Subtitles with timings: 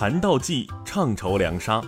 [0.00, 1.78] 韩道济唱筹梁沙。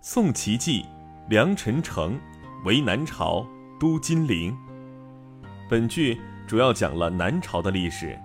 [0.00, 0.86] 宋齐纪，
[1.28, 2.18] 梁陈城
[2.64, 3.46] 为南朝，
[3.78, 4.56] 都金陵。
[5.68, 6.18] 本剧
[6.48, 8.18] 主要讲了南朝的历史，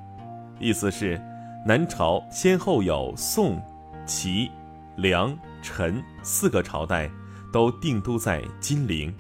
[0.61, 1.21] 意思是
[1.65, 3.61] 南朝先后有宋、
[4.05, 4.49] 齐、
[4.95, 7.11] 梁、陈四个朝代，
[7.51, 9.13] 都定都在金陵。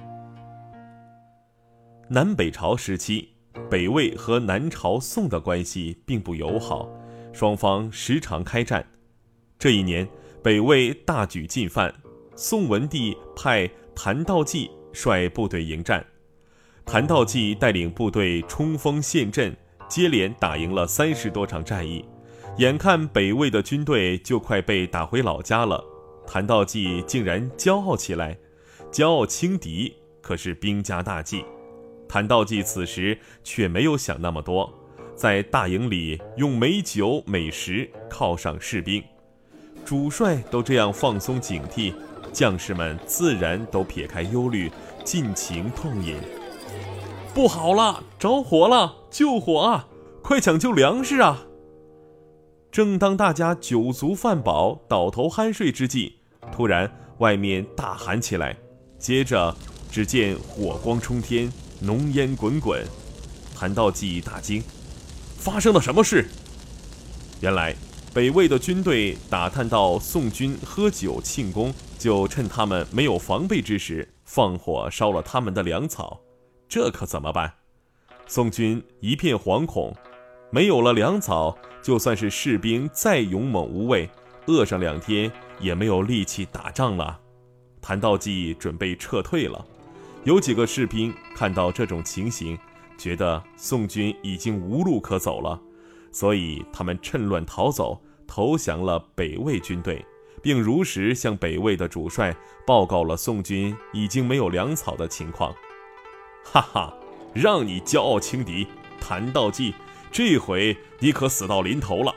[2.07, 3.27] 南北朝时期，
[3.69, 6.87] 北魏和南朝宋的关系并不友好。
[7.37, 8.83] 双方时常开战。
[9.59, 10.09] 这一年，
[10.41, 11.93] 北魏大举进犯，
[12.35, 16.03] 宋文帝派谭道济率部队迎战。
[16.83, 19.55] 谭道济带领部队冲锋陷阵，
[19.87, 22.03] 接连打赢了三十多场战役。
[22.57, 25.85] 眼看北魏的军队就快被打回老家了，
[26.25, 28.35] 谭道济竟然骄傲起来，
[28.91, 31.45] 骄傲轻敌，可是兵家大忌。
[32.09, 34.73] 谭道济此时却没有想那么多。
[35.17, 39.03] 在大营里用美酒美食犒赏士兵，
[39.83, 41.91] 主帅都这样放松警惕，
[42.31, 44.71] 将士们自然都撇开忧虑，
[45.03, 46.17] 尽情痛饮。
[47.33, 48.93] 不好了，着火了！
[49.09, 49.87] 救火啊！
[50.21, 51.47] 快抢救粮食啊！
[52.71, 56.17] 正当大家酒足饭饱、倒头酣睡之际，
[56.51, 58.55] 突然外面大喊起来，
[58.99, 59.55] 接着
[59.89, 62.85] 只见火光冲天，浓烟滚滚。
[63.55, 64.61] 谭道济大惊。
[65.37, 66.27] 发生了什么事？
[67.39, 67.75] 原来，
[68.13, 76.19] 北魏的军队打探到宋军喝酒庆功，就趁他们没有防备之时，放火烧了他们的粮草。
[76.67, 77.53] 这可怎么办？
[78.27, 79.95] 宋军一片惶恐，
[80.51, 84.09] 没有了粮草，就算是士兵再勇猛无畏，
[84.47, 87.17] 饿上两天也没有力气打仗了。
[87.81, 89.63] 谭道济准备撤退了。
[90.23, 92.57] 有几个士兵看到这种情形。
[92.97, 95.61] 觉得宋军已经无路可走了，
[96.11, 100.03] 所以他们趁乱逃走，投降了北魏军队，
[100.41, 105.53] 并如实向北魏的主帅报告了宋军已经没有粮草的情况。
[106.43, 106.93] 哈哈，
[107.33, 108.67] 让你骄傲轻敌，
[108.99, 109.73] 谭道济，
[110.11, 112.13] 这回你可死到临头了。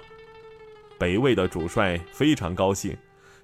[0.98, 2.96] 北魏的主帅非常高兴，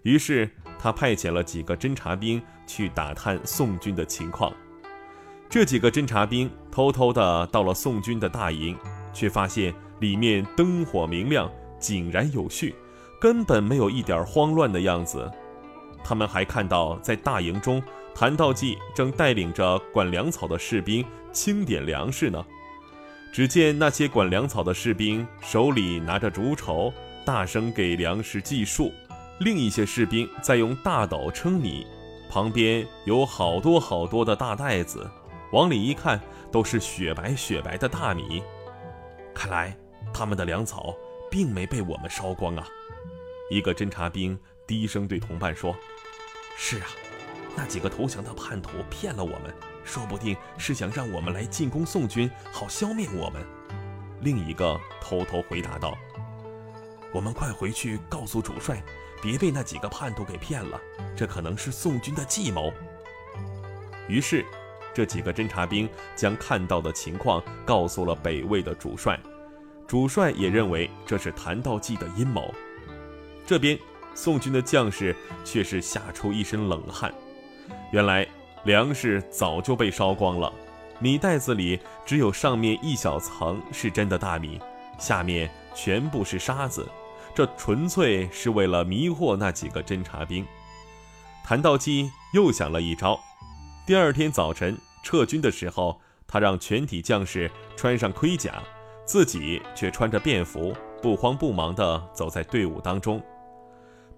[0.03, 0.49] 于是
[0.79, 4.53] 他派遣了几个侦察兵去打探宋军的情况。
[5.49, 8.77] 这几个侦察兵偷偷的到了宋军的大营，
[9.13, 12.75] 却发现里面灯火明亮，井然有序，
[13.21, 15.31] 根本没有一点慌乱的样子。
[16.05, 17.83] 他们还看到，在大营中，
[18.15, 22.45] 谭道济正带领着管粮草的士兵清点粮食呢。
[23.33, 26.93] 只见那些管粮草的士兵手里拿着竹筹，
[27.25, 28.91] 大声给粮食计数；
[29.41, 31.87] 另一些士兵在用大斗称米，
[32.31, 35.09] 旁边有好多好多的大袋子。
[35.53, 36.21] 往里一看，
[36.51, 38.43] 都是雪白雪白的大米，
[39.33, 39.77] 看来
[40.13, 40.95] 他们的粮草
[41.31, 42.67] 并没被我们烧光啊！
[43.49, 45.75] 一个侦察兵低声对同伴说
[46.59, 46.87] ：“是啊，
[47.57, 49.55] 那几个投降的叛徒骗了我们，
[49.85, 53.41] 说不定是想让我们来进攻宋军，好消灭我们。”
[54.23, 55.97] 另一个偷偷回答道
[57.15, 58.83] ：“我们快回去告诉主帅，
[59.23, 60.81] 别被那几个叛徒给骗了，
[61.17, 62.73] 这可能是宋军的计谋。”
[64.09, 64.45] 于是。
[64.97, 69.21] 这几个侦察兵将看到的情况告诉了北魏的主帅，
[69.87, 72.51] 主帅也认为这是谭道济的阴谋。
[73.47, 73.79] 这边
[74.15, 75.15] 宋军的将士
[75.45, 77.13] 却是吓出一身冷汗。
[77.93, 78.27] 原来
[78.65, 80.51] 粮食早就被烧光了，
[80.99, 84.59] 米袋子里只有上面一小层是真的大米，
[84.99, 86.89] 下面全部是沙子。
[87.35, 90.47] 这纯粹是为了迷惑那几个侦察兵。
[91.45, 93.21] 谭道济又想了一招。
[93.87, 98.61] 第二天早晨撤军的时候，他让全体将士穿上盔甲，
[99.05, 103.23] 自己却穿着便服，不慌不忙地走在队伍当中。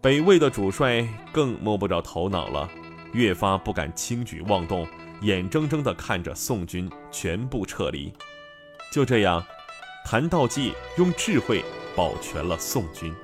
[0.00, 2.66] 北魏的主帅更摸不着头脑了，
[3.12, 4.88] 越发不敢轻举妄动，
[5.20, 8.10] 眼睁睁地看着宋军全部撤离。
[8.90, 9.44] 就这样，
[10.06, 11.62] 谭道济用智慧
[11.94, 13.14] 保全了宋军。